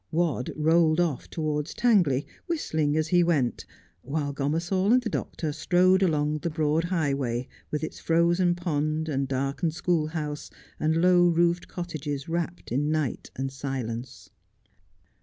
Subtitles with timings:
[0.11, 3.67] Wadd rolled off towards Tangley, whistling as he went:
[4.01, 9.27] while Gomersall and the doctor strode along the broad highway, with its frozen pond, and
[9.27, 14.31] darkened schoolhouse, and low roofed cottages wrapped in night and silence.